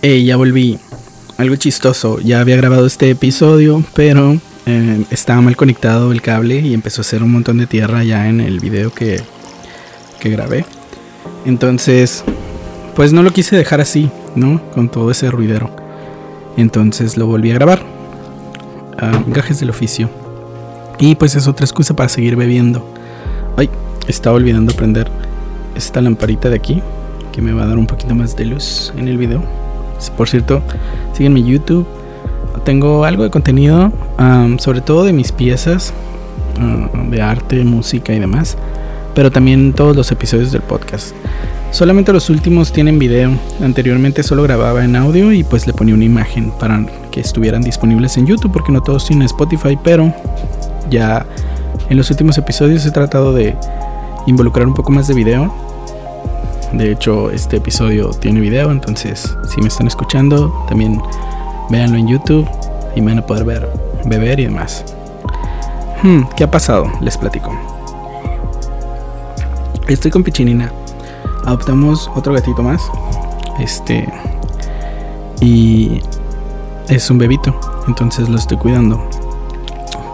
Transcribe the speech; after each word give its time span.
Hey, 0.00 0.24
ya 0.24 0.36
volví. 0.36 0.78
Algo 1.38 1.56
chistoso. 1.56 2.20
Ya 2.20 2.40
había 2.40 2.56
grabado 2.56 2.86
este 2.86 3.10
episodio, 3.10 3.82
pero 3.94 4.38
eh, 4.64 5.04
estaba 5.10 5.40
mal 5.40 5.56
conectado 5.56 6.12
el 6.12 6.22
cable 6.22 6.60
y 6.60 6.72
empezó 6.72 7.00
a 7.00 7.02
hacer 7.02 7.20
un 7.20 7.32
montón 7.32 7.58
de 7.58 7.66
tierra 7.66 8.04
ya 8.04 8.28
en 8.28 8.40
el 8.40 8.60
video 8.60 8.94
que, 8.94 9.20
que 10.20 10.30
grabé. 10.30 10.64
Entonces, 11.46 12.22
pues 12.94 13.12
no 13.12 13.24
lo 13.24 13.32
quise 13.32 13.56
dejar 13.56 13.80
así, 13.80 14.08
¿no? 14.36 14.62
Con 14.70 14.88
todo 14.88 15.10
ese 15.10 15.32
ruidero. 15.32 15.74
Entonces 16.56 17.16
lo 17.16 17.26
volví 17.26 17.50
a 17.50 17.54
grabar. 17.54 17.82
Ah, 18.98 19.24
gajes 19.26 19.58
del 19.58 19.70
oficio. 19.70 20.08
Y 21.00 21.16
pues 21.16 21.34
es 21.34 21.48
otra 21.48 21.64
excusa 21.64 21.96
para 21.96 22.08
seguir 22.08 22.36
bebiendo. 22.36 22.88
Ay, 23.56 23.68
estaba 24.06 24.36
olvidando 24.36 24.72
prender 24.74 25.10
esta 25.74 26.00
lamparita 26.00 26.50
de 26.50 26.56
aquí. 26.56 26.82
Que 27.32 27.42
me 27.42 27.52
va 27.52 27.64
a 27.64 27.66
dar 27.66 27.78
un 27.78 27.88
poquito 27.88 28.14
más 28.14 28.36
de 28.36 28.44
luz 28.44 28.92
en 28.96 29.08
el 29.08 29.18
video. 29.18 29.67
Por 30.16 30.28
cierto, 30.28 30.62
síguenme 31.12 31.40
en 31.40 31.46
YouTube. 31.46 31.86
Tengo 32.64 33.04
algo 33.04 33.22
de 33.22 33.30
contenido, 33.30 33.92
sobre 34.58 34.80
todo 34.80 35.04
de 35.04 35.12
mis 35.12 35.32
piezas, 35.32 35.92
de 37.10 37.22
arte, 37.22 37.64
música 37.64 38.12
y 38.12 38.18
demás. 38.18 38.56
Pero 39.14 39.30
también 39.30 39.72
todos 39.72 39.96
los 39.96 40.12
episodios 40.12 40.52
del 40.52 40.62
podcast. 40.62 41.14
Solamente 41.70 42.12
los 42.12 42.30
últimos 42.30 42.72
tienen 42.72 42.98
video. 42.98 43.30
Anteriormente 43.60 44.22
solo 44.22 44.42
grababa 44.42 44.84
en 44.84 44.96
audio 44.96 45.32
y 45.32 45.44
pues 45.44 45.66
le 45.66 45.72
ponía 45.72 45.94
una 45.94 46.04
imagen 46.04 46.50
para 46.58 46.84
que 47.10 47.20
estuvieran 47.20 47.62
disponibles 47.62 48.16
en 48.16 48.26
YouTube 48.26 48.52
porque 48.52 48.72
no 48.72 48.82
todos 48.82 49.06
tienen 49.06 49.26
Spotify, 49.26 49.78
pero 49.82 50.14
ya 50.90 51.26
en 51.90 51.96
los 51.96 52.10
últimos 52.10 52.38
episodios 52.38 52.86
he 52.86 52.90
tratado 52.90 53.34
de 53.34 53.54
involucrar 54.26 54.66
un 54.66 54.74
poco 54.74 54.92
más 54.92 55.08
de 55.08 55.14
video 55.14 55.52
de 56.72 56.92
hecho, 56.92 57.30
este 57.30 57.56
episodio 57.56 58.10
tiene 58.10 58.40
video, 58.40 58.70
entonces 58.70 59.36
si 59.48 59.60
me 59.60 59.68
están 59.68 59.86
escuchando, 59.86 60.64
también 60.68 61.00
véanlo 61.70 61.98
en 61.98 62.08
YouTube 62.08 62.48
y 62.94 63.00
me 63.00 63.12
van 63.12 63.18
a 63.18 63.26
poder 63.26 63.44
ver, 63.44 63.68
beber 64.04 64.40
y 64.40 64.44
demás. 64.44 64.84
Hmm, 66.02 66.22
¿Qué 66.36 66.44
ha 66.44 66.50
pasado? 66.50 66.90
Les 67.00 67.16
platico. 67.16 67.52
Estoy 69.88 70.10
con 70.10 70.22
Pichinina. 70.22 70.70
Adoptamos 71.46 72.10
otro 72.14 72.34
gatito 72.34 72.62
más. 72.62 72.90
Este. 73.58 74.06
Y 75.40 76.02
es 76.88 77.10
un 77.10 77.18
bebito. 77.18 77.58
Entonces 77.86 78.28
lo 78.28 78.36
estoy 78.36 78.58
cuidando. 78.58 79.08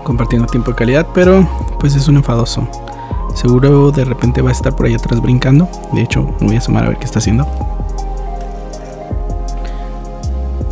Compartiendo 0.05 0.47
tiempo 0.47 0.71
de 0.71 0.77
calidad. 0.77 1.07
Pero 1.13 1.47
pues 1.81 1.97
es 1.97 2.07
un 2.09 2.17
enfadoso. 2.17 2.67
Seguro 3.35 3.91
de 3.91 4.05
repente 4.05 4.43
va 4.43 4.51
a 4.51 4.53
estar 4.53 4.75
por 4.75 4.87
ahí 4.87 4.95
atrás 4.95 5.21
brincando. 5.21 5.69
De 5.93 6.03
hecho, 6.03 6.35
me 6.41 6.47
voy 6.47 6.57
a 6.57 6.59
asomar 6.59 6.85
a 6.85 6.89
ver 6.89 6.99
qué 6.99 7.05
está 7.05 7.19
haciendo. 7.19 7.47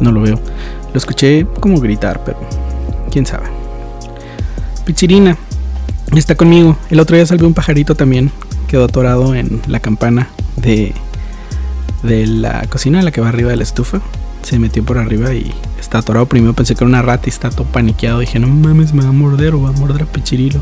No 0.00 0.12
lo 0.12 0.20
veo. 0.20 0.38
Lo 0.92 0.98
escuché 0.98 1.46
como 1.60 1.80
gritar, 1.80 2.22
pero 2.24 2.38
quién 3.10 3.27
sabe. 3.27 3.46
Pichirina 4.84 5.36
está 6.14 6.34
conmigo. 6.34 6.77
El 6.91 7.00
otro 7.00 7.16
día 7.16 7.27
salvé 7.27 7.46
un 7.46 7.54
pajarito 7.54 7.94
también. 7.94 8.30
Quedó 8.69 8.84
atorado 8.84 9.34
en 9.34 9.60
la 9.66 9.80
campana 9.80 10.28
de, 10.56 10.94
de 12.02 12.26
la 12.26 12.66
cocina, 12.69 13.02
la 13.02 13.10
que 13.10 13.20
va 13.20 13.28
arriba 13.28 13.50
de 13.50 13.56
la 13.56 13.62
estufa. 13.62 14.00
Se 14.42 14.58
metió 14.58 14.84
por 14.84 14.98
arriba 14.98 15.32
y 15.32 15.52
está 15.78 15.98
atorado. 15.98 16.26
Primero 16.26 16.52
pensé 16.54 16.74
que 16.74 16.84
era 16.84 16.88
una 16.88 17.02
rata 17.02 17.24
y 17.26 17.30
está 17.30 17.50
todo 17.50 17.66
paniqueado. 17.66 18.20
Dije, 18.20 18.38
no 18.38 18.48
mames, 18.48 18.92
me 18.92 19.02
va 19.02 19.10
a 19.10 19.12
morder 19.12 19.54
o 19.54 19.62
va 19.62 19.70
a 19.70 19.72
morder 19.72 20.02
a 20.02 20.06
Pichirilo. 20.06 20.60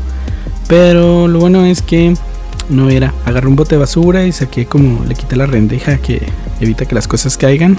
Pero 0.71 1.27
lo 1.27 1.39
bueno 1.41 1.65
es 1.65 1.81
que 1.81 2.13
no 2.69 2.89
era. 2.89 3.13
Agarré 3.25 3.49
un 3.49 3.57
bote 3.57 3.75
de 3.75 3.79
basura 3.79 4.25
y 4.25 4.31
saqué 4.31 4.67
como 4.67 5.03
le 5.03 5.15
quité 5.15 5.35
la 5.35 5.45
rendeja 5.45 5.97
que 5.97 6.25
evita 6.61 6.85
que 6.85 6.95
las 6.95 7.09
cosas 7.09 7.35
caigan. 7.35 7.75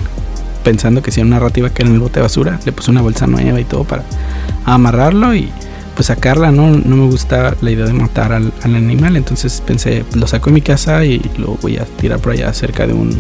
Pensando 0.62 1.00
que 1.00 1.10
si 1.10 1.20
era 1.20 1.26
una 1.26 1.38
rata 1.38 1.58
iba 1.58 1.70
caer 1.70 1.88
en 1.88 1.94
el 1.94 2.00
bote 2.00 2.16
de 2.16 2.24
basura. 2.24 2.60
Le 2.66 2.72
puse 2.72 2.90
una 2.90 3.00
bolsa 3.00 3.26
nueva 3.26 3.58
y 3.58 3.64
todo 3.64 3.84
para 3.84 4.04
amarrarlo 4.66 5.34
y 5.34 5.48
pues 5.94 6.08
sacarla, 6.08 6.52
¿no? 6.52 6.68
No 6.68 6.96
me 6.96 7.06
gusta 7.06 7.56
la 7.62 7.70
idea 7.70 7.86
de 7.86 7.94
matar 7.94 8.30
al, 8.34 8.52
animal. 8.62 9.16
Entonces 9.16 9.62
pensé, 9.66 10.04
lo 10.12 10.26
saco 10.26 10.50
de 10.50 10.54
mi 10.56 10.60
casa 10.60 11.02
y 11.06 11.22
lo 11.38 11.56
voy 11.62 11.78
a 11.78 11.86
tirar 11.86 12.18
por 12.18 12.32
allá 12.32 12.52
cerca 12.52 12.86
de 12.86 12.92
un 12.92 13.16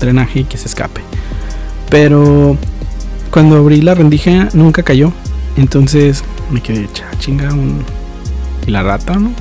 drenaje 0.00 0.40
y 0.40 0.44
que 0.46 0.58
se 0.58 0.66
escape. 0.66 1.00
Pero 1.90 2.58
cuando 3.30 3.56
abrí 3.58 3.82
la 3.82 3.94
rendija 3.94 4.48
nunca 4.52 4.82
cayó. 4.82 5.12
Entonces 5.56 6.24
me 6.50 6.60
quedé 6.60 6.88
chinga 7.20 7.54
un 7.54 7.84
y 8.66 8.70
la 8.70 8.82
rata, 8.82 9.16
¿no? 9.16 9.32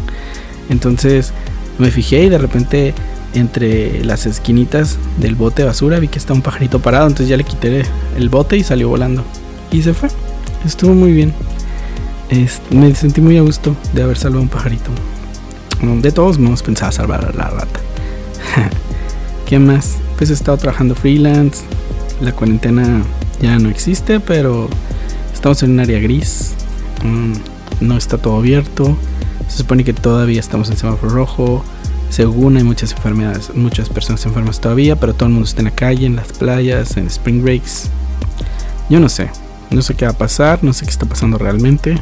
Entonces 0.70 1.34
me 1.78 1.92
fijé 1.92 2.24
y 2.24 2.30
de 2.30 2.38
repente 2.38 2.94
entre 3.34 4.04
las 4.04 4.26
esquinitas 4.26 4.98
del 5.20 5.36
bote 5.36 5.64
basura 5.64 6.00
vi 6.00 6.08
que 6.08 6.18
está 6.18 6.34
un 6.34 6.42
pajarito 6.42 6.80
parado, 6.80 7.08
entonces 7.08 7.28
ya 7.28 7.38
le 7.38 7.44
quité 7.44 7.84
el 8.18 8.30
bote 8.30 8.58
y 8.58 8.64
salió 8.64 8.90
volando. 8.90 9.24
Y 9.72 9.82
se 9.82 9.94
fue. 9.94 10.10
Estuvo 10.66 10.94
muy 10.94 11.12
bien. 11.12 11.34
me 12.72 12.96
sentí 12.96 13.22
muy 13.22 13.38
a 13.38 13.42
gusto 13.42 13.76
de 13.94 14.04
haber 14.04 14.18
salvado 14.18 14.42
un 14.42 14.50
pajarito. 14.50 14.90
De 16.02 16.12
todos 16.12 16.40
modos 16.40 16.64
pensaba 16.64 16.92
salvar 16.92 17.26
a 17.26 17.32
la 17.34 17.50
rata. 17.50 17.80
¿Qué 19.46 19.60
más? 19.60 19.98
Pues 20.18 20.30
he 20.30 20.34
estado 20.34 20.58
trabajando 20.58 20.96
freelance. 20.96 21.64
La 22.22 22.32
cuarentena 22.32 23.04
ya 23.42 23.60
no 23.60 23.70
existe, 23.70 24.20
pero 24.20 24.70
estamos 25.34 25.62
en 25.64 25.72
un 25.72 25.82
área 25.82 26.00
gris. 26.00 26.54
Mm, 27.04 27.86
no 27.86 27.98
está 27.98 28.18
todo 28.18 28.38
abierto. 28.38 28.98
Se 29.48 29.58
supone 29.58 29.84
que 29.84 29.94
todavía 29.94 30.40
estamos 30.40 30.70
en 30.70 30.78
semáforo 30.78 31.12
rojo. 31.12 31.64
Según 32.10 32.58
hay 32.58 32.64
muchas 32.64 32.92
enfermedades, 32.92 33.54
muchas 33.56 33.90
personas 33.90 34.26
enfermas 34.26 34.60
todavía, 34.60 34.96
pero 34.96 35.14
todo 35.14 35.26
el 35.28 35.34
mundo 35.34 35.48
está 35.48 35.62
en 35.62 35.66
la 35.66 35.72
calle, 35.72 36.06
en 36.06 36.16
las 36.16 36.32
playas, 36.34 36.98
en 36.98 37.08
spring 37.08 37.42
breaks. 37.42 37.90
Yo 38.90 39.00
no 39.00 39.10
sé, 39.10 39.30
no 39.72 39.82
sé 39.82 39.96
qué 39.96 40.06
va 40.06 40.12
a 40.12 40.18
pasar, 40.18 40.64
no 40.64 40.72
sé 40.72 40.86
qué 40.86 40.92
está 40.92 41.06
pasando 41.06 41.38
realmente. 41.38 41.98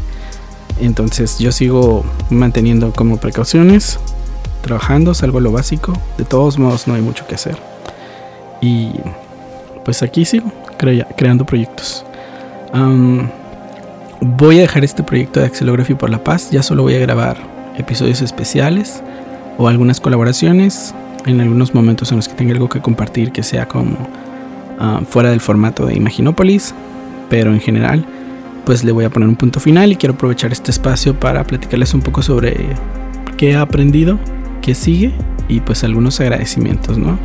Entonces 0.79 1.39
yo 1.39 1.51
sigo 1.51 2.03
manteniendo 2.29 2.91
como 2.91 3.17
precauciones, 3.17 3.99
trabajando, 4.61 5.13
salvo 5.13 5.39
lo 5.39 5.51
básico. 5.51 5.93
De 6.17 6.25
todos 6.25 6.59
modos 6.59 6.87
no 6.87 6.95
hay 6.95 7.01
mucho 7.01 7.25
que 7.25 7.35
hacer. 7.35 7.57
Y 8.61 8.91
pues 9.85 10.03
aquí 10.03 10.25
sigo 10.25 10.51
creando 10.77 11.45
proyectos. 11.45 12.05
Voy 14.25 14.59
a 14.59 14.61
dejar 14.61 14.85
este 14.85 15.03
proyecto 15.03 15.41
de 15.41 15.47
Axelography 15.47 15.95
por 15.95 16.09
la 16.09 16.23
paz. 16.23 16.49
Ya 16.49 16.63
solo 16.63 16.83
voy 16.83 16.95
a 16.95 16.99
grabar 16.99 17.35
episodios 17.77 18.21
especiales 18.21 19.03
o 19.57 19.67
algunas 19.67 19.99
colaboraciones 19.99 20.95
en 21.25 21.41
algunos 21.41 21.75
momentos 21.75 22.09
en 22.11 22.17
los 22.17 22.29
que 22.29 22.33
tenga 22.33 22.53
algo 22.53 22.69
que 22.69 22.79
compartir 22.79 23.33
que 23.33 23.43
sea 23.43 23.67
como 23.67 23.97
ah, 24.79 25.01
fuera 25.05 25.29
del 25.29 25.41
formato 25.41 25.85
de 25.85 25.95
Imaginópolis. 25.95 26.73
Pero 27.29 27.51
en 27.51 27.59
general, 27.59 28.05
pues 28.65 28.85
le 28.85 28.93
voy 28.93 29.03
a 29.03 29.09
poner 29.09 29.27
un 29.27 29.35
punto 29.35 29.59
final 29.59 29.91
y 29.91 29.97
quiero 29.97 30.15
aprovechar 30.15 30.53
este 30.53 30.71
espacio 30.71 31.19
para 31.19 31.43
platicarles 31.43 31.93
un 31.93 32.01
poco 32.01 32.21
sobre 32.21 32.55
qué 33.35 33.51
he 33.51 33.55
aprendido, 33.57 34.19
qué 34.61 34.73
sigue 34.73 35.11
y 35.49 35.59
pues 35.59 35.83
algunos 35.83 36.21
agradecimientos, 36.21 36.97
¿no? 36.97 37.19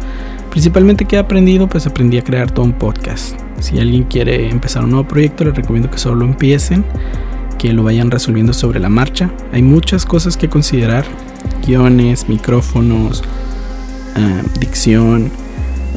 Principalmente 0.51 1.05
qué 1.05 1.17
he 1.17 1.19
aprendido, 1.19 1.69
pues 1.69 1.87
aprendí 1.87 2.19
a 2.19 2.25
crear 2.25 2.51
todo 2.51 2.65
un 2.65 2.73
podcast 2.73 3.39
si 3.61 3.79
alguien 3.79 4.05
quiere 4.05 4.51
empezar 4.51 4.85
un 4.85 4.91
nuevo 4.91 5.09
proyecto, 5.09 5.45
les 5.45 5.55
recomiendo 5.55 5.91
que 5.91 5.99
solo 5.99 6.25
empiecen, 6.25 6.85
que 7.59 7.73
lo 7.73 7.83
vayan 7.83 8.11
resolviendo 8.11 8.53
sobre 8.53 8.81
la 8.81 8.89
marcha. 8.89 9.31
Hay 9.53 9.63
muchas 9.63 10.05
cosas 10.05 10.37
que 10.37 10.49
considerar, 10.49 11.05
guiones, 11.67 12.29
micrófonos, 12.29 13.25
ah, 14.17 14.43
dicción, 14.61 15.31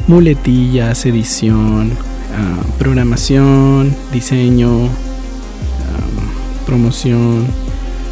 muletillas, 0.08 1.06
edición, 1.06 1.92
ah, 2.36 2.62
programación, 2.78 3.94
diseño, 4.12 4.86
ah, 4.86 6.66
promoción, 6.66 7.46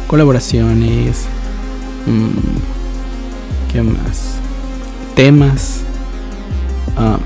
colaboraciones, 0.07 1.25
mm, 2.05 3.73
¿qué 3.73 3.81
más? 3.81 4.37
Temas, 5.15 5.81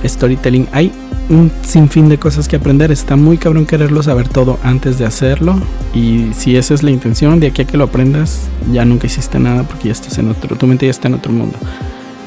storytelling. 0.06 0.68
Hay 0.72 0.92
un 1.30 1.52
sinfín 1.64 2.10
de 2.10 2.18
cosas 2.18 2.48
que 2.48 2.56
aprender. 2.56 2.92
Está 2.92 3.16
muy 3.16 3.38
cabrón 3.38 3.66
quererlo 3.66 4.04
saber 4.04 4.28
todo 4.28 4.60
antes 4.64 4.98
de 4.98 5.06
hacerlo. 5.06 5.56
Y 5.94 6.32
si 6.34 6.56
esa 6.56 6.74
es 6.74 6.84
la 6.84 6.92
intención, 6.92 7.40
de 7.40 7.48
aquí 7.48 7.62
a 7.62 7.66
que 7.66 7.78
lo 7.78 7.86
aprendas, 7.86 8.48
ya 8.72 8.86
nunca 8.86 9.08
hiciste 9.08 9.40
nada 9.40 9.64
porque 9.64 9.86
ya 9.86 9.94
estás 9.94 10.18
en 10.18 10.30
otro, 10.30 10.56
tu 10.56 10.68
mente 10.68 10.86
ya 10.86 10.92
está 10.92 11.08
en 11.08 11.16
otro 11.16 11.32
mundo. 11.32 11.58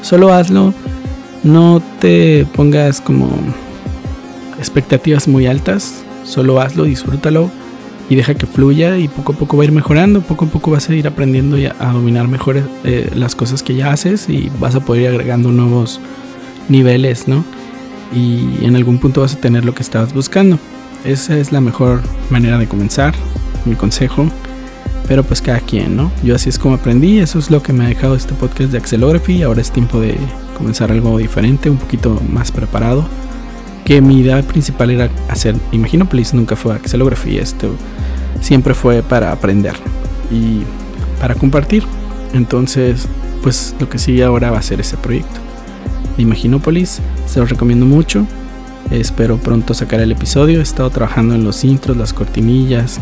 Solo 0.01 0.33
hazlo, 0.33 0.73
no 1.43 1.81
te 1.99 2.45
pongas 2.55 3.01
como 3.01 3.29
expectativas 4.57 5.27
muy 5.27 5.47
altas, 5.47 6.03
solo 6.23 6.59
hazlo, 6.59 6.83
disfrútalo 6.83 7.49
y 8.09 8.15
deja 8.15 8.33
que 8.33 8.47
fluya 8.47 8.97
y 8.97 9.07
poco 9.07 9.33
a 9.33 9.35
poco 9.35 9.55
va 9.57 9.63
a 9.63 9.65
ir 9.67 9.71
mejorando, 9.71 10.21
poco 10.21 10.45
a 10.45 10.47
poco 10.47 10.71
vas 10.71 10.89
a 10.89 10.95
ir 10.95 11.07
aprendiendo 11.07 11.57
a 11.79 11.91
dominar 11.91 12.27
mejor 12.27 12.61
eh, 12.83 13.09
las 13.13 13.35
cosas 13.35 13.61
que 13.61 13.75
ya 13.75 13.91
haces 13.91 14.29
y 14.29 14.51
vas 14.59 14.75
a 14.75 14.79
poder 14.79 15.03
ir 15.03 15.07
agregando 15.09 15.51
nuevos 15.51 16.01
niveles, 16.69 17.27
¿no? 17.27 17.43
y 18.11 18.65
en 18.65 18.75
algún 18.75 18.97
punto 18.97 19.21
vas 19.21 19.35
a 19.35 19.37
tener 19.39 19.65
lo 19.65 19.73
que 19.73 19.83
estabas 19.83 20.13
buscando. 20.13 20.59
Esa 21.05 21.37
es 21.37 21.51
la 21.51 21.61
mejor 21.61 22.01
manera 22.29 22.57
de 22.57 22.67
comenzar, 22.67 23.13
mi 23.65 23.75
consejo. 23.75 24.27
Pero 25.07 25.23
pues 25.23 25.41
cada 25.41 25.59
quien, 25.59 25.95
¿no? 25.95 26.11
Yo 26.23 26.35
así 26.35 26.49
es 26.49 26.59
como 26.59 26.75
aprendí, 26.75 27.17
eso 27.17 27.39
es 27.39 27.49
lo 27.49 27.63
que 27.63 27.73
me 27.73 27.85
ha 27.85 27.87
dejado 27.87 28.15
este 28.15 28.35
podcast 28.35 28.71
de 28.71 28.77
Axelography. 28.77 29.41
Ahora 29.41 29.61
es 29.61 29.71
tiempo 29.71 29.99
de 29.99 30.15
comenzar 30.55 30.91
algo 30.91 31.17
diferente, 31.17 31.69
un 31.69 31.77
poquito 31.77 32.21
más 32.31 32.51
preparado, 32.51 33.07
que 33.85 34.01
mi 34.01 34.19
idea 34.19 34.41
principal 34.43 34.91
era 34.91 35.09
hacer 35.29 35.55
Imaginopolis, 35.71 36.33
nunca 36.33 36.55
fue 36.55 36.75
axelografía, 36.75 37.41
esto 37.41 37.71
siempre 38.41 38.73
fue 38.75 39.01
para 39.01 39.31
aprender 39.31 39.73
y 40.29 40.61
para 41.19 41.33
compartir. 41.33 41.85
Entonces, 42.33 43.07
pues 43.41 43.73
lo 43.79 43.89
que 43.89 43.97
sigue 43.97 44.23
ahora 44.23 44.51
va 44.51 44.59
a 44.59 44.61
ser 44.61 44.79
ese 44.79 44.97
proyecto. 44.97 45.48
Imaginopolis, 46.21 47.01
se 47.25 47.39
los 47.39 47.49
recomiendo 47.49 47.85
mucho. 47.85 48.25
Espero 48.91 49.37
pronto 49.37 49.73
sacar 49.73 49.99
el 49.99 50.11
episodio. 50.11 50.59
He 50.59 50.63
estado 50.63 50.89
trabajando 50.89 51.35
en 51.35 51.43
los 51.43 51.63
intros, 51.63 51.97
las 51.97 52.13
cortinillas, 52.13 52.99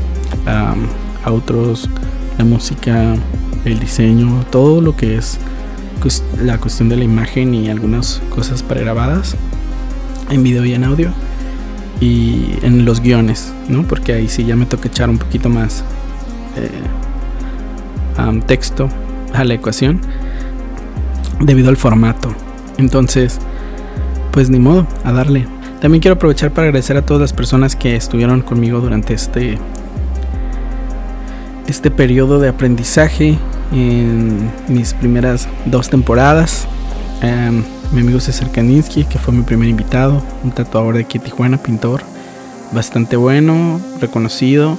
outros, 1.24 1.90
la 2.38 2.46
música, 2.46 3.16
el 3.66 3.80
diseño, 3.80 4.46
todo 4.52 4.82
lo 4.82 4.96
que 4.96 5.18
es 5.18 5.40
la 6.42 6.58
cuestión 6.58 6.90
de 6.90 6.96
la 6.96 7.04
imagen 7.04 7.54
y 7.54 7.70
algunas 7.70 8.22
cosas 8.30 8.64
pregrabadas 8.64 9.36
en 10.30 10.44
video 10.44 10.64
y 10.66 10.74
en 10.74 10.84
audio 10.84 11.12
y 12.00 12.54
en 12.62 12.86
los 12.86 13.02
guiones, 13.02 13.52
¿no? 13.68 13.84
Porque 13.84 14.14
ahí 14.14 14.28
sí 14.28 14.46
ya 14.46 14.56
me 14.56 14.66
toca 14.66 14.88
echar 14.88 15.10
un 15.10 15.18
poquito 15.18 15.50
más 15.50 15.84
eh, 16.56 16.70
texto 18.46 18.90
a 19.34 19.44
la 19.44 19.54
ecuación 19.54 20.02
debido 21.40 21.70
al 21.70 21.78
formato. 21.78 22.47
Entonces, 22.78 23.40
pues 24.32 24.50
ni 24.50 24.60
modo, 24.60 24.88
a 25.04 25.12
darle. 25.12 25.48
También 25.82 26.02
quiero 26.02 26.16
aprovechar 26.16 26.52
para 26.52 26.68
agradecer 26.68 26.98
a 26.98 27.04
todas 27.04 27.22
las 27.22 27.34
personas 27.34 27.76
que 27.76 27.96
estuvieron 27.96 28.42
conmigo 28.42 28.80
durante 28.80 29.14
este 29.14 29.58
este 31.68 31.92
periodo 31.92 32.40
de 32.40 32.48
aprendizaje 32.48 33.38
en 33.72 34.50
mis 34.68 34.94
primeras 34.94 35.48
dos 35.66 35.90
temporadas. 35.90 36.68
Em, 37.22 37.64
mi 37.92 38.02
amigo 38.02 38.20
César 38.20 38.52
Kaninsky, 38.52 39.04
que 39.06 39.20
fue 39.20 39.34
mi 39.34 39.44
primer 39.44 39.68
invitado, 39.68 40.22
un 40.44 40.52
tatuador 40.52 40.96
de 40.96 41.02
aquí 41.02 41.20
Tijuana, 41.20 41.58
pintor, 41.58 42.02
bastante 42.72 43.16
bueno, 43.16 43.80
reconocido, 44.00 44.78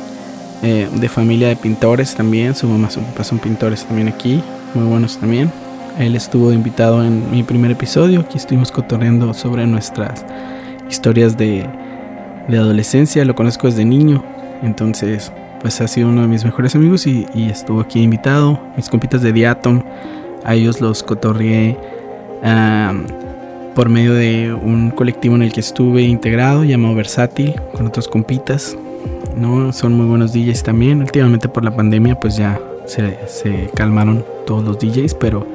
eh, 0.63 0.89
de 0.93 1.09
familia 1.09 1.49
de 1.49 1.57
pintores 1.57 2.15
también, 2.15 2.55
su 2.55 2.67
mamá, 2.67 2.91
su 2.91 3.01
papá 3.01 3.25
son 3.25 3.39
pintores 3.39 3.85
también 3.85 4.09
aquí, 4.09 4.43
muy 4.75 4.85
buenos 4.85 5.19
también. 5.19 5.51
Él 5.99 6.15
estuvo 6.15 6.53
invitado 6.53 7.05
en 7.05 7.31
mi 7.31 7.43
primer 7.43 7.73
episodio, 7.73 8.21
aquí 8.21 8.37
estuvimos 8.37 8.71
cotorreando 8.71 9.35
sobre 9.35 9.67
nuestras 9.67 10.25
historias 10.89 11.37
de, 11.37 11.67
de 12.49 12.57
adolescencia, 12.57 13.25
lo 13.25 13.35
conozco 13.35 13.67
desde 13.67 13.85
niño, 13.85 14.23
entonces 14.63 15.33
pues 15.61 15.81
ha 15.81 15.89
sido 15.89 16.09
uno 16.09 16.23
de 16.23 16.29
mis 16.29 16.45
mejores 16.45 16.75
amigos 16.75 17.07
y, 17.07 17.27
estuvo 17.35 17.81
aquí 17.81 18.01
invitado. 18.01 18.61
Mis 18.77 18.89
compitas 18.89 19.23
de 19.23 19.33
Diatom, 19.33 19.83
a 20.45 20.55
ellos 20.55 20.81
los 20.81 21.03
cotorrié 21.03 21.77
por 23.75 23.89
medio 23.89 24.15
de 24.15 24.53
un 24.53 24.91
colectivo 24.91 25.35
en 25.35 25.43
el 25.43 25.53
que 25.53 25.61
estuve 25.61 26.03
integrado 26.03 26.65
llamado 26.65 26.95
Versátil 26.95 27.55
con 27.73 27.87
otros 27.87 28.09
compitas. 28.09 28.77
¿no? 29.37 29.73
Son 29.73 29.95
muy 29.95 30.07
buenos 30.07 30.33
DJs 30.33 30.63
también. 30.63 31.01
Últimamente 31.01 31.49
por 31.49 31.65
la 31.65 31.75
pandemia 31.75 32.19
pues 32.19 32.37
ya 32.37 32.61
se, 32.87 33.19
se 33.27 33.71
calmaron 33.75 34.25
todos 34.47 34.65
los 34.65 34.79
DJs, 34.79 35.15
pero, 35.15 35.47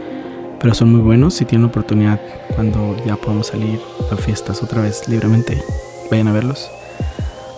pero 0.64 0.74
son 0.74 0.94
muy 0.94 1.02
buenos. 1.02 1.34
Si 1.34 1.44
tienen 1.44 1.66
oportunidad 1.66 2.22
cuando 2.56 2.96
ya 3.06 3.18
podamos 3.18 3.48
salir 3.48 3.82
a 4.10 4.16
fiestas 4.16 4.64
otra 4.64 4.82
vez 4.82 5.10
libremente, 5.10 5.62
vayan 6.10 6.30
a 6.30 6.32
verlos. 6.32 6.70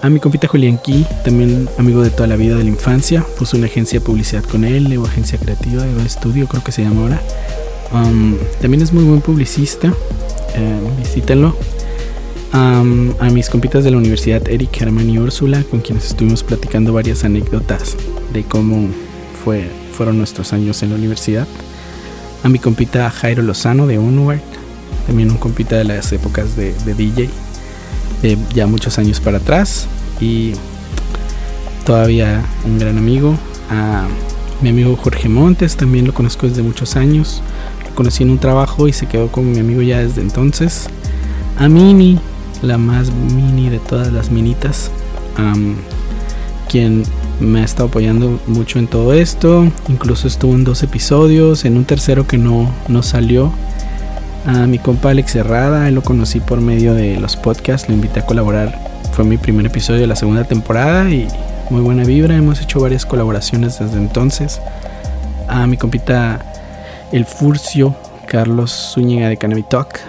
A 0.01 0.09
mi 0.09 0.19
compita 0.19 0.47
Julián 0.47 0.79
Key, 0.83 1.05
también 1.23 1.69
amigo 1.77 2.01
de 2.01 2.09
toda 2.09 2.27
la 2.27 2.35
vida 2.35 2.57
de 2.57 2.63
la 2.63 2.69
infancia, 2.69 3.23
puso 3.37 3.57
una 3.57 3.67
agencia 3.67 3.99
de 3.99 4.05
publicidad 4.05 4.43
con 4.43 4.65
él, 4.65 4.95
o 4.97 5.05
agencia 5.05 5.37
creativa, 5.37 5.83
o 5.83 6.01
estudio, 6.01 6.47
creo 6.47 6.63
que 6.63 6.71
se 6.71 6.81
llama 6.81 7.01
ahora. 7.01 7.21
Um, 7.93 8.37
también 8.59 8.81
es 8.81 8.91
muy 8.91 9.03
buen 9.03 9.21
publicista, 9.21 9.93
eh, 10.55 10.79
visítenlo. 10.97 11.55
Um, 12.53 13.13
a 13.19 13.29
mis 13.29 13.49
compitas 13.49 13.83
de 13.83 13.91
la 13.91 13.97
universidad, 13.97 14.47
Eric, 14.49 14.75
Germán 14.75 15.09
y 15.11 15.19
Úrsula, 15.19 15.63
con 15.69 15.81
quienes 15.81 16.07
estuvimos 16.07 16.41
platicando 16.41 16.91
varias 16.91 17.23
anécdotas 17.23 17.95
de 18.33 18.43
cómo 18.43 18.89
fue, 19.43 19.67
fueron 19.93 20.17
nuestros 20.17 20.53
años 20.53 20.81
en 20.81 20.89
la 20.89 20.95
universidad. 20.95 21.47
A 22.45 22.47
mi 22.47 22.59
compita 22.59 23.09
Jairo 23.09 23.41
Lozano 23.41 23.87
de 23.87 23.97
Onward, 23.97 24.39
también 25.07 25.31
un 25.31 25.37
compita 25.37 25.77
de 25.77 25.83
las 25.83 26.11
épocas 26.13 26.55
de, 26.55 26.75
DJ, 26.93 27.27
de 28.21 28.37
ya 28.53 28.67
muchos 28.67 28.99
años 28.99 29.19
para 29.19 29.37
atrás 29.37 29.87
y 30.21 30.53
todavía 31.87 32.45
un 32.63 32.77
gran 32.77 32.99
amigo. 32.99 33.35
A 33.71 34.05
mi 34.61 34.69
amigo 34.69 34.95
Jorge 34.95 35.27
Montes, 35.27 35.75
también 35.75 36.05
lo 36.05 36.13
conozco 36.13 36.47
desde 36.47 36.61
muchos 36.61 36.95
años. 36.95 37.41
Lo 37.83 37.95
conocí 37.95 38.21
en 38.21 38.29
un 38.29 38.37
trabajo 38.37 38.87
y 38.87 38.93
se 38.93 39.07
quedó 39.07 39.31
como 39.31 39.49
mi 39.49 39.57
amigo 39.57 39.81
ya 39.81 39.97
desde 39.97 40.21
entonces. 40.21 40.85
A 41.57 41.67
Mini, 41.67 42.19
la 42.61 42.77
más 42.77 43.11
mini 43.11 43.69
de 43.69 43.79
todas 43.79 44.13
las 44.13 44.29
minitas, 44.29 44.91
quien 46.69 47.05
me 47.39 47.61
ha 47.61 47.63
estado 47.63 47.89
apoyando 47.89 48.39
mucho 48.47 48.79
en 48.79 48.87
todo 48.87 49.13
esto. 49.13 49.71
Incluso 49.89 50.27
estuvo 50.27 50.53
en 50.53 50.63
dos 50.63 50.83
episodios, 50.83 51.65
en 51.65 51.77
un 51.77 51.85
tercero 51.85 52.27
que 52.27 52.37
no, 52.37 52.71
no 52.87 53.03
salió. 53.03 53.51
A 54.45 54.67
mi 54.67 54.77
compa 54.77 55.09
Alex 55.09 55.35
Herrada, 55.35 55.89
lo 55.91 56.03
conocí 56.03 56.39
por 56.39 56.61
medio 56.61 56.93
de 56.93 57.19
los 57.19 57.35
podcasts, 57.35 57.89
lo 57.89 57.95
invité 57.95 58.19
a 58.19 58.25
colaborar 58.25 58.95
fue 59.15 59.23
mi 59.23 59.37
primer 59.37 59.65
episodio 59.65 60.01
de 60.01 60.07
la 60.07 60.15
segunda 60.17 60.43
temporada 60.43 61.09
y 61.09 61.25
muy 61.69 61.79
buena 61.79 62.03
vibra. 62.03 62.35
Hemos 62.35 62.61
hecho 62.61 62.81
varias 62.81 63.05
colaboraciones 63.05 63.79
desde 63.79 63.95
entonces. 63.95 64.59
A 65.47 65.65
mi 65.67 65.77
compita 65.77 66.43
El 67.13 67.25
Furcio, 67.25 67.95
Carlos 68.27 68.91
Zúñiga 68.93 69.29
de 69.29 69.37
Cannabis 69.37 69.69
Talk. 69.69 70.01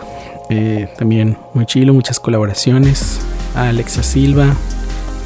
Eh, 0.51 0.89
también 0.99 1.39
muy 1.55 1.67
chilo, 1.67 1.95
muchas 1.95 2.19
colaboraciones. 2.19 3.21
A 3.55 3.69
Alexa 3.69 4.03
Silva, 4.03 4.57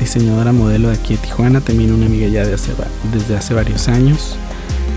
diseñadora 0.00 0.52
modelo 0.52 0.88
de 0.88 0.94
aquí 0.94 1.14
de 1.14 1.20
Tijuana, 1.20 1.60
también 1.60 1.92
una 1.92 2.06
amiga 2.06 2.26
ya 2.26 2.44
de 2.44 2.54
hace, 2.54 2.72
desde 3.12 3.36
hace 3.36 3.54
varios 3.54 3.88
años. 3.88 4.36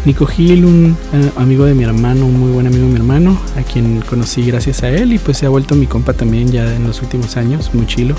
Nico 0.06 0.26
Gil, 0.26 0.66
un 0.66 0.98
eh, 1.14 1.32
amigo 1.38 1.66
de 1.66 1.74
mi 1.74 1.84
hermano, 1.84 2.26
un 2.26 2.40
muy 2.40 2.52
buen 2.52 2.68
amigo 2.68 2.84
de 2.84 2.90
mi 2.90 2.96
hermano, 2.96 3.40
a 3.58 3.62
quien 3.62 4.02
conocí 4.02 4.44
gracias 4.46 4.84
a 4.84 4.90
él 4.90 5.14
y 5.14 5.20
pues 5.20 5.38
se 5.38 5.46
ha 5.46 5.50
vuelto 5.50 5.76
mi 5.76 5.88
compa 5.88 6.14
también 6.14 6.52
ya 6.52 6.76
en 6.76 6.86
los 6.86 7.02
últimos 7.02 7.38
años, 7.38 7.70
muy 7.74 7.86
chilo 7.86 8.16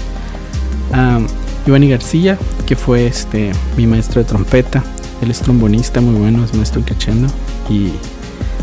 a 0.94 1.20
Giovanni 1.66 1.88
García, 1.88 2.38
que 2.66 2.76
fue 2.76 3.06
este 3.06 3.52
mi 3.76 3.86
maestro 3.86 4.22
de 4.22 4.28
trompeta. 4.28 4.82
Él 5.22 5.30
es 5.30 5.40
trombonista 5.40 6.00
muy 6.00 6.14
bueno, 6.14 6.44
es 6.44 6.54
maestro 6.54 6.82
en 6.86 7.26
y 7.74 7.92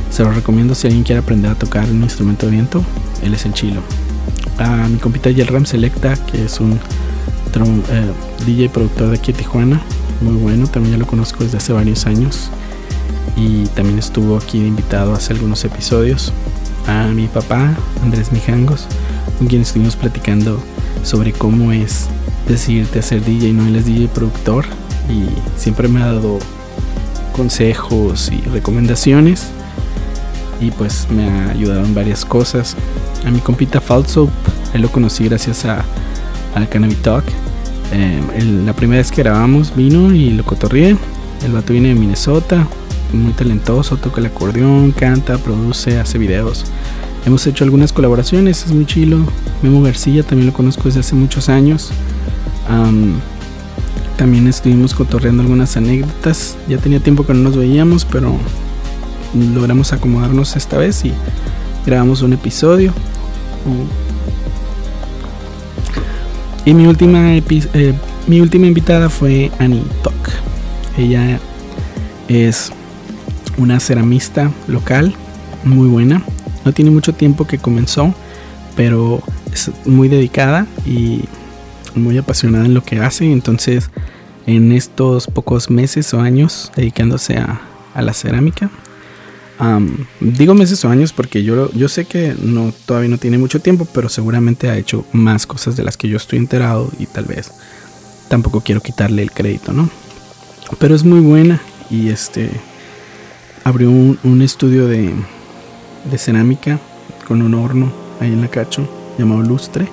se 0.09 0.23
lo 0.23 0.31
recomiendo 0.31 0.75
si 0.75 0.88
alguien 0.88 1.03
quiere 1.03 1.19
aprender 1.19 1.51
a 1.51 1.56
tocar 1.56 1.89
un 1.89 2.03
instrumento 2.03 2.45
de 2.45 2.51
viento, 2.51 2.83
él 3.23 3.33
es 3.33 3.45
el 3.45 3.53
chilo. 3.53 3.81
A 4.57 4.88
mi 4.88 4.97
compita 4.97 5.29
Yelram 5.29 5.65
Selecta, 5.65 6.13
que 6.25 6.45
es 6.45 6.59
un 6.59 6.79
eh, 7.56 8.11
DJ 8.45 8.69
productor 8.69 9.09
de 9.09 9.18
aquí 9.18 9.31
de 9.31 9.40
Tijuana, 9.40 9.81
muy 10.21 10.35
bueno, 10.35 10.68
también 10.68 10.94
ya 10.94 10.97
lo 10.97 11.07
conozco 11.07 11.44
desde 11.44 11.57
hace 11.57 11.73
varios 11.73 12.06
años 12.06 12.49
y 13.35 13.66
también 13.68 13.99
estuvo 13.99 14.37
aquí 14.37 14.59
invitado 14.59 15.14
hace 15.14 15.33
algunos 15.33 15.64
episodios. 15.66 16.31
A 16.87 17.07
mi 17.07 17.28
papá, 17.28 17.75
Andrés 18.04 18.31
Mijangos, 18.31 18.87
con 19.37 19.47
quien 19.47 19.61
estuvimos 19.61 19.95
platicando 19.95 20.59
sobre 21.04 21.33
cómo 21.33 21.71
es 21.71 22.07
decidirte 22.47 22.99
a 22.99 23.02
ser 23.02 23.23
DJ, 23.23 23.54
no 23.54 23.68
él 23.68 23.75
es 23.75 23.85
DJ 23.85 24.07
productor 24.07 24.66
y 25.09 25.28
siempre 25.59 25.87
me 25.87 26.02
ha 26.02 26.07
dado 26.14 26.40
consejos 27.33 28.31
y 28.31 28.42
recomendaciones 28.49 29.47
y 30.59 30.71
pues 30.71 31.07
me 31.09 31.28
ha 31.30 31.49
ayudado 31.49 31.83
en 31.83 31.94
varias 31.94 32.23
cosas. 32.25 32.75
A 33.25 33.31
mi 33.31 33.40
compita 33.40 33.81
Falso, 33.81 34.30
él 34.73 34.81
lo 34.81 34.92
conocí 34.92 35.25
gracias 35.25 35.66
a, 35.66 35.83
al 36.56 36.69
Cannabis 36.69 37.02
Talk. 37.02 37.25
Eh, 37.92 38.21
la 38.66 38.74
primera 38.74 39.00
vez 39.00 39.12
que 39.12 39.21
grabamos 39.21 39.76
vino 39.76 40.14
y 40.14 40.31
lo 40.31 40.44
cotorrié. 40.44 40.95
El 41.45 41.52
vato 41.52 41.74
viene 41.74 41.90
de 41.90 41.95
Minnesota, 41.95 42.68
muy 43.14 43.33
talentoso, 43.33 43.98
toca 43.98 44.19
el 44.19 44.28
acordeón, 44.28 44.92
canta, 44.92 45.38
produce, 45.38 46.00
hace 46.00 46.18
videos. 46.18 46.66
Hemos 47.26 47.45
hecho 47.45 47.64
algunas 47.64 47.94
colaboraciones, 47.94 48.66
es 48.66 48.71
muy 48.71 48.86
chilo. 48.86 49.18
Memo 49.62 49.81
García 49.81 50.24
también 50.24 50.48
lo 50.48 50.54
conozco 50.54 50.83
desde 50.83 51.02
hace 51.02 51.16
muchos 51.16 51.50
años. 51.50 51.92
también 54.18 54.48
estuvimos 54.48 54.94
cotorreando 54.94 55.42
algunas 55.44 55.76
anécdotas. 55.78 56.57
Ya 56.68 56.78
tenía 56.78 57.00
tiempo 57.00 57.26
que 57.26 57.33
no 57.33 57.40
nos 57.40 57.57
veíamos, 57.57 58.06
pero 58.06 58.36
logramos 59.54 59.94
acomodarnos 59.94 60.56
esta 60.56 60.78
vez 60.78 61.04
y 61.06 61.14
grabamos 61.86 62.21
un 62.21 62.33
episodio. 62.33 62.94
Y 66.65 66.73
mi 66.73 66.85
última, 66.85 67.35
eh, 67.35 67.94
mi 68.27 68.39
última 68.39 68.68
invitada 68.68 69.09
fue 69.09 69.51
Annie 69.59 69.83
Tok. 70.03 70.13
Ella 70.97 71.39
es 72.27 72.71
una 73.57 73.80
ceramista 73.80 74.51
local 74.68 75.13
muy 75.63 75.87
buena. 75.87 76.21
No 76.65 76.73
tiene 76.73 76.91
mucho 76.91 77.13
tiempo 77.13 77.47
que 77.47 77.57
comenzó, 77.57 78.13
pero 78.75 79.21
es 79.51 79.71
muy 79.85 80.07
dedicada 80.07 80.68
y 80.85 81.25
muy 81.95 82.18
apasionada 82.18 82.65
en 82.65 82.73
lo 82.73 82.83
que 82.83 82.99
hace. 82.99 83.31
Entonces, 83.31 83.89
en 84.45 84.71
estos 84.71 85.27
pocos 85.27 85.69
meses 85.69 86.13
o 86.13 86.21
años 86.21 86.71
dedicándose 86.75 87.37
a, 87.37 87.61
la 87.95 88.13
cerámica, 88.13 88.69
digo 90.19 90.56
meses 90.56 90.83
o 90.85 90.89
años 90.89 91.13
porque 91.13 91.44
yo, 91.44 91.71
yo 91.73 91.87
sé 91.87 92.06
que 92.06 92.35
no, 92.41 92.73
todavía 92.85 93.09
no 93.09 93.18
tiene 93.18 93.37
mucho 93.37 93.59
tiempo, 93.59 93.87
pero 93.94 94.09
seguramente 94.09 94.69
ha 94.69 94.77
hecho 94.77 95.06
más 95.11 95.45
cosas 95.45 95.75
de 95.75 95.83
las 95.83 95.97
que 95.97 96.07
yo 96.07 96.18
estoy 96.18 96.39
enterado 96.39 96.89
y 96.97 97.06
tal 97.06 97.25
vez 97.25 97.51
tampoco 98.27 98.61
quiero 98.61 98.81
quitarle 98.81 99.21
el 99.21 99.31
crédito, 99.31 99.71
¿no? 99.73 99.89
Pero 100.80 100.95
es 100.95 101.03
muy 101.03 101.19
buena 101.19 101.61
y 101.89 102.09
este 102.09 102.49
abrió 103.63 103.91
un, 103.91 104.41
estudio 104.41 104.87
de, 104.87 105.13
de, 106.09 106.18
cerámica 106.18 106.80
con 107.27 107.41
un 107.41 107.53
horno 107.53 107.91
ahí 108.19 108.31
en 108.31 108.41
la 108.41 108.47
cacho 108.47 108.89
llamado 109.19 109.44
Lustre, 109.44 109.87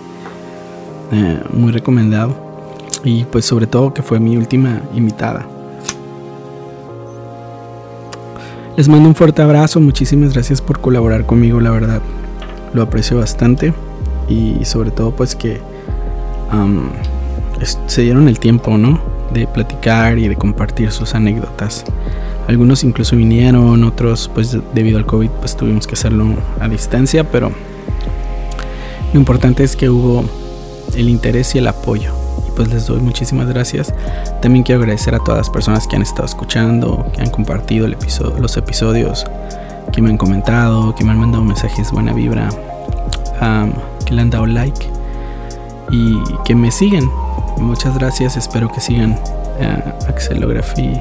eh, 1.13 1.43
muy 1.53 1.73
recomendado 1.73 2.81
y 3.05 3.25
pues 3.25 3.45
sobre 3.45 3.67
todo 3.67 3.93
que 3.93 4.03
fue 4.03 4.21
mi 4.21 4.37
última 4.37 4.83
invitada. 4.95 5.58
Les 8.79 8.89
mando 8.89 9.09
un 9.09 9.17
fuerte 9.17 9.43
abrazo, 9.43 9.81
muchísimas 9.81 10.35
gracias 10.35 10.63
por 10.63 10.81
colaborar 10.81 11.27
conmigo, 11.27 11.59
la 11.59 11.73
verdad. 11.73 12.01
Lo 12.73 12.83
aprecio 12.83 13.19
bastante 13.19 13.75
y 14.29 14.65
sobre 14.65 14.93
todo 14.93 15.11
pues 15.11 15.35
que 15.35 15.61
se 17.89 18.03
dieron 18.03 18.29
el 18.29 18.39
tiempo, 18.39 18.79
¿no? 18.79 19.01
De 19.35 19.49
platicar 19.49 20.17
y 20.17 20.29
de 20.29 20.37
compartir 20.37 20.93
sus 20.93 21.17
anécdotas. 21.17 21.85
Algunos 22.47 22.85
incluso 22.85 23.17
vinieron, 23.17 23.83
otros 23.83 24.31
pues 24.33 24.57
debido 24.73 24.99
al 24.99 25.07
COVID 25.07 25.31
pues 25.41 25.57
tuvimos 25.57 25.89
que 25.89 25.95
hacerlo 25.95 26.27
a 26.61 26.69
distancia, 26.69 27.25
pero 27.25 27.51
lo 29.13 29.19
importante 29.19 29.65
es 29.65 29.75
que 29.75 29.91
hubo 29.91 30.23
el 30.95 31.09
interés 31.09 31.53
y 31.57 31.59
el 31.59 31.67
apoyo 31.67 32.28
pues 32.59 32.71
les 32.71 32.89
doy 32.89 33.01
muchísimas 33.01 33.47
gracias. 33.47 33.95
También 34.43 34.65
quiero 34.65 34.81
agradecer 34.81 35.15
a 35.15 35.21
todas 35.21 35.39
las 35.39 35.49
personas 35.49 35.87
que 35.87 35.95
han 35.95 36.03
estado 36.03 36.25
escuchando, 36.25 37.07
que 37.15 37.23
han 37.23 37.31
compartido 37.31 37.87
los 37.87 38.57
episodios, 38.57 39.25
que 39.93 40.03
me 40.03 40.11
han 40.11 40.17
comentado, 40.17 40.93
que 40.97 41.05
me 41.05 41.13
han 41.13 41.21
mandado 41.21 41.45
mensajes 41.45 41.93
buena 41.93 42.13
vibra, 42.13 42.49
que 44.05 44.13
le 44.13 44.21
han 44.21 44.31
dado 44.31 44.47
like 44.47 44.91
y 45.93 46.19
que 46.45 46.57
me 46.57 46.73
siguen. 46.73 47.09
Muchas 47.59 47.97
gracias, 47.97 48.37
espero 48.37 48.69
que 48.73 48.81
sigan 48.81 49.13
uh, 49.13 50.09
Axelography 50.09 51.01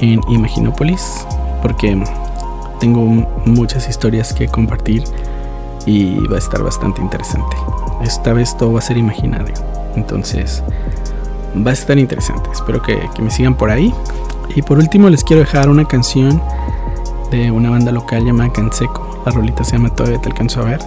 en 0.00 0.20
Imaginopolis 0.30 1.26
porque 1.60 2.02
tengo 2.80 3.04
muchas 3.44 3.90
historias 3.90 4.32
que 4.32 4.48
compartir 4.48 5.04
y 5.84 6.16
va 6.28 6.36
a 6.36 6.38
estar 6.38 6.62
bastante 6.62 7.02
interesante. 7.02 7.58
Esta 8.02 8.32
vez 8.32 8.56
todo 8.56 8.72
va 8.72 8.78
a 8.78 8.82
ser 8.82 8.96
imaginario. 8.96 9.77
Entonces 9.96 10.62
va 11.66 11.70
a 11.70 11.74
estar 11.74 11.98
interesante. 11.98 12.50
Espero 12.52 12.82
que, 12.82 12.98
me 13.20 13.30
sigan 13.30 13.56
por 13.56 13.70
ahí. 13.70 13.92
Y 14.54 14.62
por 14.62 14.78
último 14.78 15.08
les 15.10 15.24
quiero 15.24 15.40
dejar 15.40 15.68
una 15.68 15.84
canción 15.84 16.42
de 17.30 17.50
una 17.50 17.70
banda 17.70 17.92
local 17.92 18.24
llamada 18.24 18.52
Canseco. 18.52 19.22
La 19.26 19.32
rolita 19.32 19.64
se 19.64 19.72
llama 19.72 19.94
Todavía 19.94 20.20
te 20.20 20.28
alcanzo 20.28 20.62
a 20.62 20.64
ver. 20.64 20.80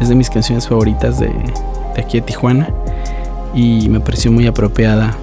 Es 0.00 0.08
de 0.08 0.14
mis 0.14 0.30
canciones 0.30 0.68
favoritas 0.68 1.18
de, 1.18 1.28
de 1.28 2.00
aquí 2.00 2.20
de 2.20 2.26
Tijuana. 2.26 2.70
Y 3.54 3.88
me 3.88 4.00
pareció 4.00 4.30
muy 4.30 4.46
apropiada 4.46 5.16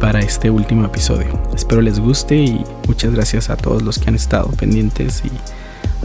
para 0.00 0.20
este 0.20 0.50
último 0.50 0.84
episodio. 0.84 1.38
Espero 1.54 1.80
les 1.80 1.98
guste 1.98 2.36
y 2.36 2.64
muchas 2.86 3.12
gracias 3.12 3.48
a 3.50 3.56
todos 3.56 3.82
los 3.82 3.98
que 3.98 4.10
han 4.10 4.14
estado 4.14 4.50
pendientes 4.50 5.22
y 5.24 5.30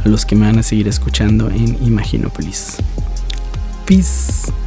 a 0.05 0.07
los 0.07 0.25
que 0.25 0.35
me 0.35 0.45
van 0.45 0.59
a 0.59 0.63
seguir 0.63 0.87
escuchando 0.87 1.49
en 1.49 1.77
Imaginopolis. 1.85 2.77
Peace. 3.85 4.58